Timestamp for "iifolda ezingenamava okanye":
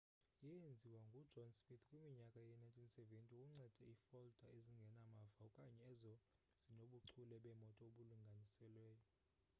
3.91-5.81